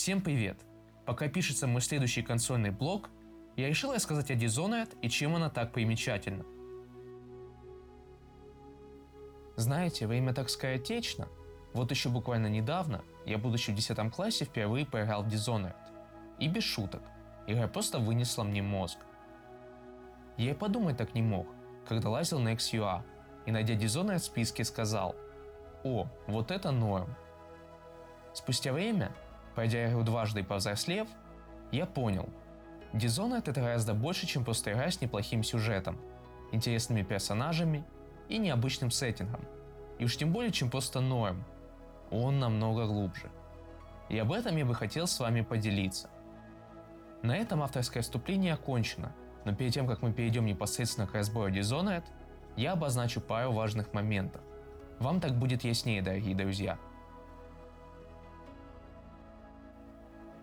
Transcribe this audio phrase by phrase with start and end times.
[0.00, 0.56] Всем привет!
[1.04, 3.10] Пока пишется мой следующий консольный блог,
[3.56, 6.46] я решил рассказать о Dishonored и чем она так примечательна.
[9.56, 11.28] Знаете, время так скоротечно.
[11.74, 15.76] Вот еще буквально недавно я, будучи в 10 классе, впервые поиграл в Dishonored.
[16.38, 17.02] И без шуток.
[17.46, 18.96] Игра просто вынесла мне мозг.
[20.38, 21.46] Я и подумать так не мог,
[21.86, 23.02] когда лазил на XUA
[23.44, 25.14] и, найдя Dishonored в списке, сказал
[25.84, 27.14] «О, вот это норм».
[28.32, 29.12] Спустя время,
[29.60, 31.06] пройдя игру дважды и повзрослев,
[31.70, 32.30] я понял,
[32.94, 36.00] Dishonored это гораздо больше, чем просто игра с неплохим сюжетом,
[36.50, 37.84] интересными персонажами
[38.30, 39.42] и необычным сеттингом.
[39.98, 41.44] И уж тем более, чем просто норм.
[42.10, 43.30] Он намного глубже.
[44.08, 46.08] И об этом я бы хотел с вами поделиться.
[47.22, 49.12] На этом авторское вступление окончено,
[49.44, 52.04] но перед тем, как мы перейдем непосредственно к разбору Dishonored,
[52.56, 54.40] я обозначу пару важных моментов.
[55.00, 56.78] Вам так будет яснее, дорогие друзья.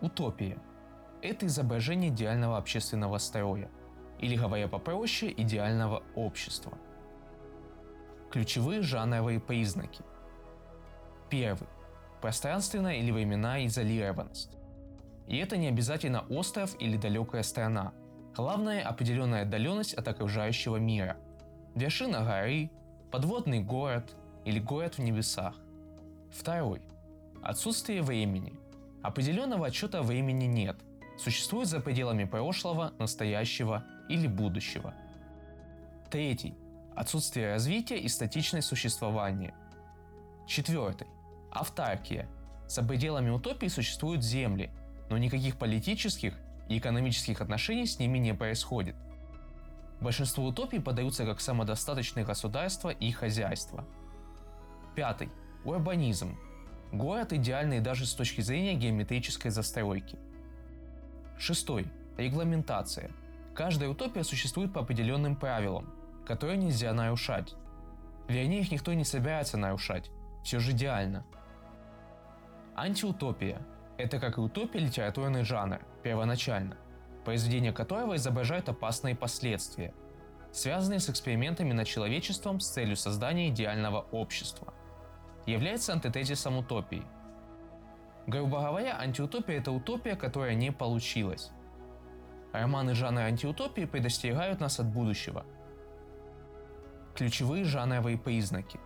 [0.00, 0.56] Утопия–
[1.22, 3.68] это изображение идеального общественного строя,
[4.20, 6.78] или, говоря попроще, идеального общества.
[8.30, 10.04] Ключевые жанровые признаки.
[11.30, 11.68] Первый–
[12.20, 14.56] пространственная или временная изолированность.
[15.26, 17.92] И это не обязательно остров или далекая страна.
[18.36, 21.16] Главное– определенная отдаленность от окружающего мира.
[21.74, 22.70] Вершина горы,
[23.10, 25.56] подводный город или город в небесах.
[26.30, 26.82] Второй–
[27.42, 28.54] отсутствие времени–
[29.02, 30.76] Определенного отчета времени нет.
[31.18, 34.94] Существует за пределами прошлого, настоящего или будущего.
[36.10, 36.54] Третий.
[36.96, 39.54] Отсутствие развития и статичное существование.
[40.46, 41.06] Четвертый.
[41.50, 42.28] Автаркия.
[42.66, 44.70] За пределами утопии существуют земли,
[45.10, 46.34] но никаких политических
[46.68, 48.96] и экономических отношений с ними не происходит.
[50.00, 53.84] Большинство утопий подаются как самодостаточные государства и хозяйства.
[54.94, 55.30] Пятый.
[55.64, 56.36] Урбанизм
[56.92, 60.18] Город идеальный даже с точки зрения геометрической застройки.
[61.38, 61.86] Шестой.
[62.16, 63.10] Регламентация.
[63.54, 65.92] Каждая утопия существует по определенным правилам,
[66.26, 67.54] которые нельзя нарушать.
[68.26, 70.10] Вернее, их никто не собирается нарушать.
[70.42, 71.26] Все же идеально.
[72.74, 73.60] Антиутопия.
[73.98, 76.76] Это как и утопия литературный жанр, первоначально,
[77.24, 79.92] произведение которого изображает опасные последствия,
[80.52, 84.72] связанные с экспериментами над человечеством с целью создания идеального общества
[85.48, 87.04] является антитезисом утопии.
[88.26, 91.50] Грубо говоря, антиутопия– это утопия, которая не получилась.
[92.52, 95.46] Романы жанра антиутопии предостерегают нас от будущего.
[97.14, 98.78] Ключевые жанровые признаки.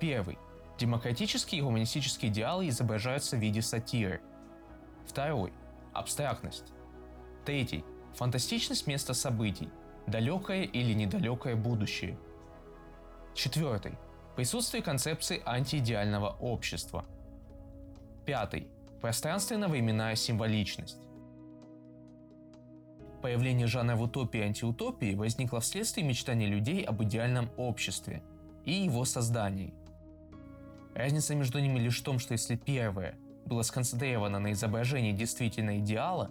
[0.00, 0.38] Первый.
[0.78, 4.22] Демократические и гуманистические идеалы изображаются в виде сатиры.
[5.06, 5.52] Второй.
[5.92, 6.72] Абстрактность.
[7.44, 7.84] Третий.
[8.14, 9.68] Фантастичность места событий.
[10.06, 12.18] Далекое или недалекое будущее.
[13.34, 13.98] Четвертый
[14.40, 17.04] Присутствие концепции антиидеального общества.
[18.24, 18.68] Пятый.
[19.02, 20.96] Пространственно-временная символичность.
[23.20, 28.22] Появление жанра в утопии и антиутопии возникло вследствие мечтаний людей об идеальном обществе
[28.64, 29.74] и его создании.
[30.94, 36.30] Разница между ними лишь в том, что если первое было сконцентрировано на изображении действительно идеала,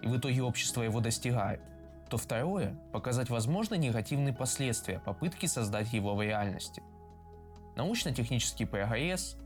[0.00, 1.60] и в итоге общество его достигает,
[2.08, 6.82] то второе– показать возможные негативные последствия попытки создать его в реальности–
[7.76, 9.36] научно-технический прогресс,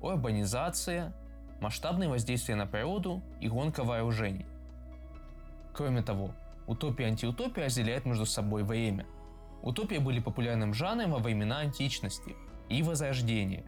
[0.00, 1.14] урбанизация,
[1.60, 4.46] масштабные воздействия на природу и гонка вооружений.
[5.72, 6.32] Кроме того,
[6.66, 9.06] утопия и антиутопия разделяют между собой время.
[9.62, 12.36] Утопии были популярным жанром во времена античности
[12.68, 13.64] и Возрождения,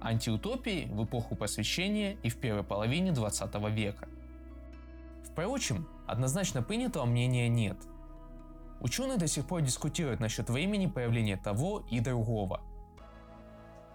[0.00, 4.08] антиутопии в эпоху просвещения и в первой половине 20 века.
[5.24, 7.76] Впрочем, однозначно принятого мнения нет.
[8.80, 12.60] Ученые до сих пор дискутируют насчет времени появления того и другого–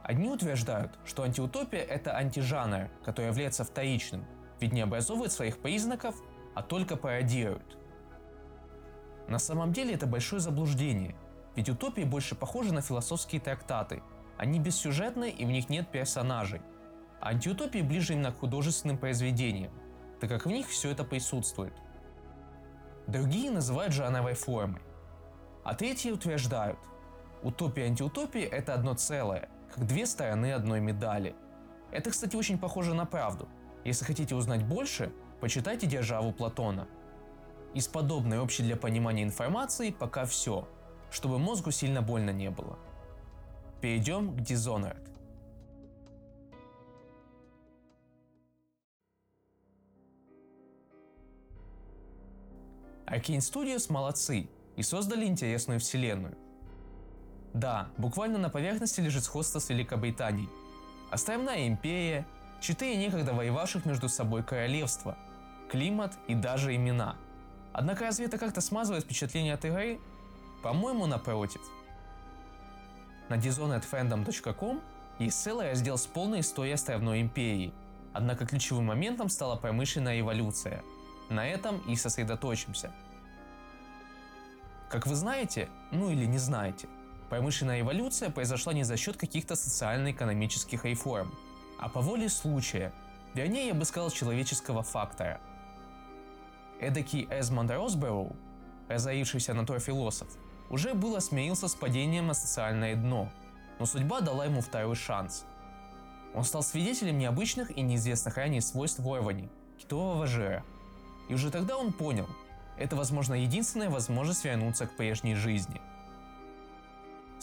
[0.04, 4.26] Одни утверждают, что антиутопия– это антижанр, который является вторичным,
[4.60, 6.16] ведь не образовывает своих признаков,
[6.54, 7.78] а только пародирует.
[9.30, 11.16] На самом деле это большое заблуждение,
[11.56, 14.04] ведь утопии больше похожи на философские трактаты.
[14.38, 16.62] Они бессюжетны и в них нет персонажей.
[17.22, 19.72] А антиутопии ближе именно к художественным произведениям,
[20.20, 21.74] так как в них все это присутствует.
[23.08, 24.82] Другие называют жанровой формой.
[25.64, 26.80] А третьи утверждают,
[27.42, 31.36] утопия и антиутопия– это одно целое, как две стороны одной медали.
[31.92, 33.48] Это, кстати, очень похоже на правду.
[33.84, 35.12] Если хотите узнать больше,
[35.42, 36.88] почитайте «Державу Платона».
[37.74, 40.68] Из подобной общей для понимания информации пока все,
[41.12, 42.78] чтобы мозгу сильно больно не было.
[43.82, 45.10] Перейдем к Dishonored.
[53.08, 56.38] Arkane Studios молодцы и создали интересную вселенную–
[57.54, 60.50] да, буквально на поверхности лежит сходство с Великобританией.
[61.12, 62.26] Островная империя,
[62.60, 65.18] четыре некогда воевавших между собой королевства,
[65.70, 67.16] климат и даже имена.
[67.72, 70.00] Однако разве это как-то смазывает впечатление от игры?
[70.64, 71.62] По-моему, напротив.
[73.30, 74.82] На dishonoredfandom.com
[75.20, 77.74] есть целый раздел с полной историей Островной империи.
[78.14, 80.84] Однако ключевым моментом стала промышленная эволюция.
[81.30, 82.92] На этом и сосредоточимся.
[84.90, 86.88] Как вы знаете, ну или не знаете,
[87.34, 91.34] промышленная эволюция произошла не за счет каких-то социально-экономических реформ,
[91.80, 92.94] а по воле случая,
[93.34, 95.42] вернее я бы сказал человеческого фактора.
[96.80, 98.36] Эдакий Эзмонд Росбероу,
[98.88, 100.28] разорившийся на то философ,
[100.70, 103.32] уже было смирился с падением на социальное дно,
[103.80, 105.44] но судьба дала ему второй шанс.
[106.36, 110.64] Он стал свидетелем необычных и неизвестных ранее свойств ворвани, китового жира.
[111.30, 112.30] И уже тогда он понял,
[112.78, 115.82] это, возможно, единственная возможность вернуться к прежней жизни.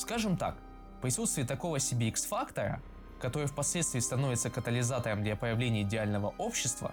[0.00, 0.56] Скажем так,
[1.02, 2.80] присутствие такого себе X-фактора,
[3.20, 6.92] который впоследствии становится катализатором для появления идеального общества,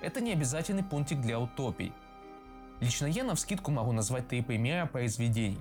[0.00, 1.92] это не обязательный пунктик для утопий–
[2.80, 5.60] Лично я на вскидку могу назвать три примера произведений.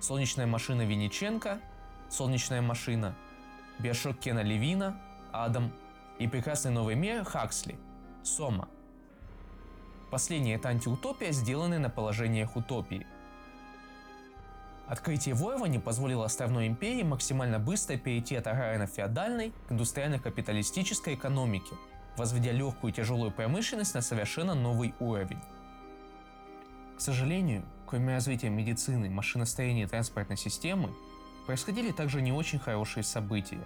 [0.00, 1.60] Солнечная машина Винниченко,
[2.08, 3.16] Солнечная машина,
[3.80, 5.00] Биошок Кена Левина,
[5.32, 5.72] Адам
[6.18, 7.76] и Прекрасный новый мир Хаксли,
[8.22, 8.68] Сома.
[10.12, 13.04] Последняя это антиутопия, сделанная на положениях утопии.
[14.86, 21.74] Открытие Войва позволило островной империи максимально быстро перейти от аграрно-феодальной к индустриально-капиталистической экономике,
[22.16, 25.40] возведя легкую и тяжелую промышленность на совершенно новый уровень.
[26.98, 30.94] К сожалению, кроме развития медицины, машиностроения и транспортной системы,
[31.46, 33.60] происходили также не очень хорошие события.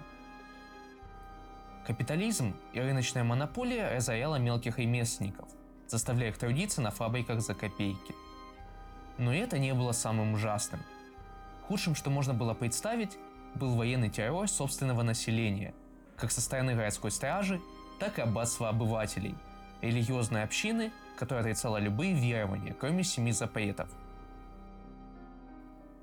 [1.85, 5.49] Капитализм и рыночная монополия разоряла мелких ремесленников,
[5.87, 8.15] заставляя их трудиться на фабриках за копейки.
[9.17, 10.79] Но это не было самым ужасным.
[11.69, 13.17] Худшим, что можно было представить,
[13.55, 15.73] был военный террор собственного населения,
[16.17, 17.61] как со стороны городской стражи,
[17.99, 19.35] так и аббатства обывателей,
[19.81, 23.89] религиозной общины которая отрицала любые верования, кроме семи запретов.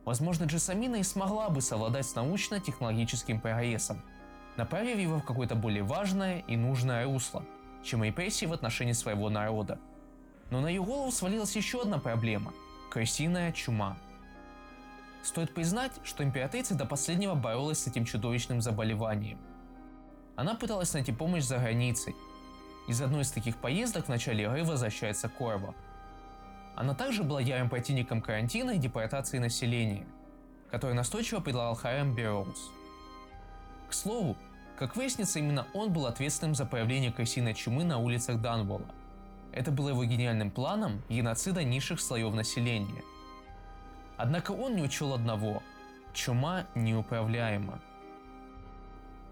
[0.04, 4.02] Возможно, Джессамина и смогла бы совладать с научно-технологическим прогрессом,
[4.58, 7.44] направив его в какое-то более важное и нужное русло,
[7.82, 9.78] чем репрессии в отношении своего народа.
[10.50, 12.52] Но на ее голову свалилась еще одна проблема–
[12.90, 13.96] крысиная чума.
[15.26, 19.40] Стоит признать, что императрица до последнего боролась с этим чудовищным заболеванием.
[20.37, 22.14] Она пыталась найти помощь за границей,
[22.87, 25.75] из одной из таких поездок в начале игры возвращается Корва.
[26.76, 30.06] Она также была ярым противником карантина и депортации населения,
[30.70, 32.70] который настойчиво предлагал Хайрам Берроуз.
[33.88, 34.37] К слову,
[34.78, 38.87] как выяснится, именно он был ответственным за появление крысиной чумы на улицах Данвола.
[39.50, 43.02] Это было его гениальным планом геноцида низших слоев населения.
[44.16, 45.62] Однако он не учел одного–
[46.14, 47.80] чума неуправляема.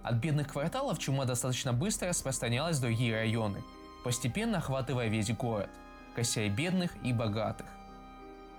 [0.02, 3.64] От бедных кварталов чума достаточно быстро распространялась в другие районы,
[4.04, 5.70] постепенно охватывая весь город,
[6.14, 7.66] кося и бедных, и богатых.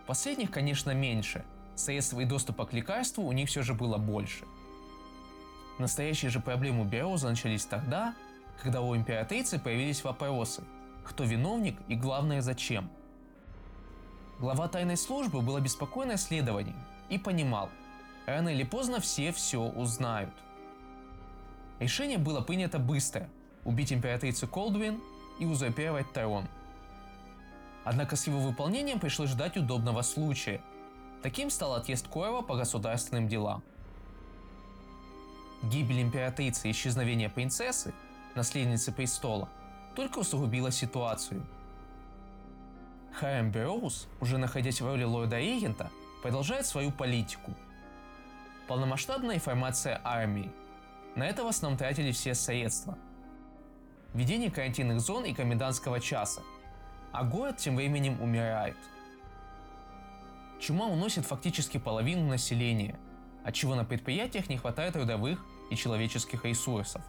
[0.08, 1.46] Последних, конечно, меньше,
[1.76, 4.46] средств и доступа к лекарству у них все же было больше.
[5.78, 8.16] Настоящие же проблемы Бероуза начались тогда,
[8.64, 10.64] когда у императрицы появились вопросы,
[11.04, 12.90] кто виновник и главное зачем.
[14.38, 16.76] Глава тайной службы был обеспокоен исследованием
[17.08, 17.70] и понимал,
[18.26, 20.34] рано или поздно все все узнают.
[21.80, 23.30] Решение было принято быстро–
[23.64, 25.00] убить императрицу Колдвин
[25.40, 26.48] и узурпировать трон.
[27.86, 30.60] Однако с его выполнением пришлось ждать удобного случая.
[31.24, 33.64] Таким стал отъезд Корова по государственным делам.
[35.64, 37.94] Гибель императрицы и исчезновение принцессы,
[38.36, 39.48] наследницы престола,
[39.96, 41.46] только усугубило ситуацию.
[43.20, 45.90] Хайрам Бероуз, уже находясь в роли лорда-регента,
[46.22, 47.54] продолжает свою политику.
[48.68, 50.52] Полномасштабная информация армии–
[51.16, 52.98] на это в основном тратили все средства.
[54.14, 56.42] Введение карантинных зон и комендантского часа.
[57.14, 58.76] А город тем временем умирает.
[60.60, 63.00] Чума уносит фактически половину населения,
[63.46, 65.40] отчего на предприятиях не хватает трудовых
[65.72, 67.02] и человеческих ресурсов.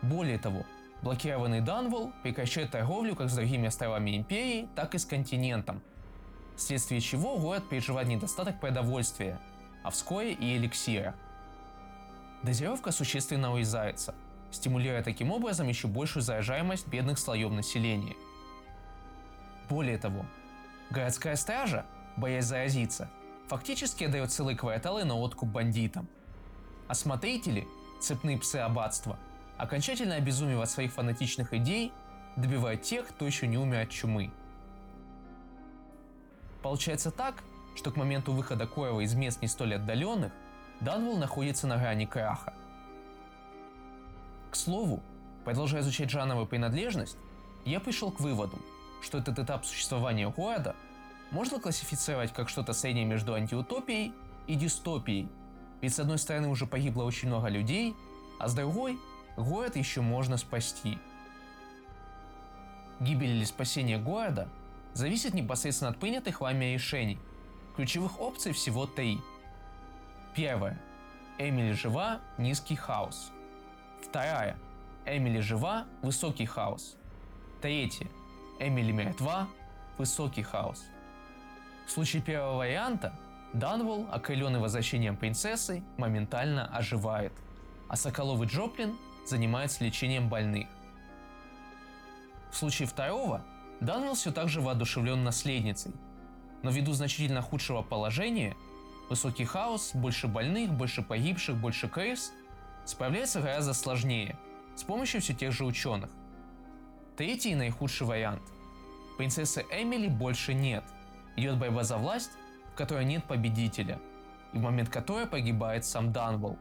[0.00, 0.64] Более того,
[1.02, 5.82] блокированный Данвол прекращает торговлю как с другими островами империи, так и с континентом,
[6.56, 9.38] вследствие чего город переживает недостаток продовольствия,
[9.82, 11.14] а вскоре и эликсира–
[12.42, 14.16] Дозировка существенно урезается,
[14.50, 18.16] стимулируя таким образом еще большую заражаемость бедных слоев населения.
[19.68, 20.26] Более того,
[20.90, 23.08] городская стража, боясь заразиться,
[23.46, 26.08] фактически отдает целые кварталы на откуп бандитам.
[26.88, 27.68] А смотрители,
[28.00, 29.18] цепные псы аббатства,
[29.58, 31.92] окончательно обезумев от своих фанатичных идей,
[32.36, 34.30] добивают тех, кто еще не умер от чумы.
[36.62, 37.42] Получается так,
[37.76, 40.32] что к моменту выхода Корова из мест не столь отдаленных,
[40.80, 42.54] Данвелл находится на грани краха.
[44.50, 45.02] К слову,
[45.44, 47.16] Продолжая изучать жанровую принадлежность,
[47.64, 48.58] я пришел к выводу,
[49.02, 50.76] что этот этап существования города
[51.32, 54.12] можно классифицировать как что-то среднее между антиутопией
[54.46, 55.28] и дистопией.
[55.80, 57.96] Ведь с одной стороны уже погибло очень много людей,
[58.38, 59.00] а с другой
[59.36, 60.98] город еще можно спасти.
[63.00, 64.48] Гибель или спасение города
[64.94, 67.18] зависит непосредственно от принятых вами решений.
[67.76, 69.18] Ключевых опций всего три.
[70.34, 70.80] Первое.
[71.38, 73.32] Эмили жива, низкий хаос.
[74.02, 74.56] Вторая.
[75.06, 76.96] Эмили жива, высокий хаос.
[77.60, 78.06] Третье.
[78.60, 79.48] Эмили мертва,
[79.98, 80.84] высокий хаос.
[81.86, 83.18] В случае первого варианта
[83.52, 87.32] Данвол, окрыленный возвращением принцессы, моментально оживает,
[87.88, 90.68] а Соколовый Джоплин занимается лечением больных.
[92.50, 93.42] В случае второго
[93.80, 95.92] Данвол все так же воодушевлен наследницей,
[96.62, 98.54] но ввиду значительно худшего положения,
[99.08, 102.32] высокий хаос, больше больных, больше погибших, больше крыс,
[102.84, 104.36] справляется гораздо сложнее,
[104.76, 106.10] с помощью все тех же ученых.
[107.16, 108.42] Третий и наихудший вариант.
[109.18, 110.84] Принцессы Эмили больше нет.
[111.36, 112.30] Идет борьба за власть,
[112.72, 113.98] в которой нет победителя,
[114.52, 116.56] и в момент которой погибает сам Данвол.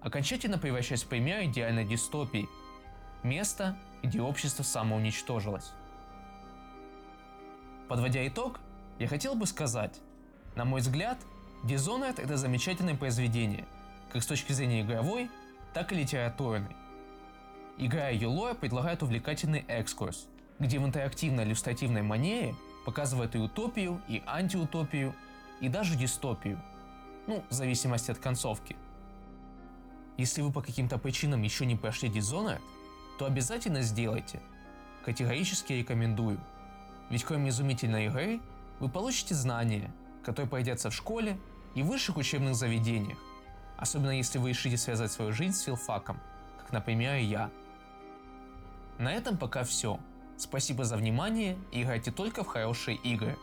[0.00, 2.48] Окончательно превращаясь в пример идеальной дистопии.
[3.22, 5.72] Место, где общество самоуничтожилось.
[7.88, 8.60] Подводя итог,
[8.98, 10.00] я хотел бы сказать,
[10.54, 11.18] на мой взгляд,
[11.64, 13.66] Dishonored это замечательное произведение,
[14.12, 15.30] как с точки зрения игровой,
[15.74, 16.76] так и литературной.
[17.78, 20.26] Игра лор предлагает увлекательный экскурс,
[20.58, 25.14] где в интерактивной иллюстративной манере показывает и утопию, и антиутопию,
[25.60, 26.60] и даже дистопию.
[27.26, 28.76] Ну, в зависимости от концовки.
[30.16, 32.60] Если вы по каким-то причинам еще не прошли Dishonored,
[33.18, 34.40] то обязательно сделайте.
[35.04, 36.40] Категорически рекомендую.
[37.10, 38.40] Ведь кроме изумительной игры,
[38.80, 39.92] вы получите знания,
[40.24, 41.38] которые пройдятся в школе
[41.74, 43.18] и высших учебных заведениях.
[43.76, 46.18] Особенно если вы решите связать свою жизнь с филфаком,
[46.58, 47.50] как, например, я.
[48.98, 50.00] На этом пока все.
[50.38, 53.36] Спасибо за внимание и играйте только в хорошие игры.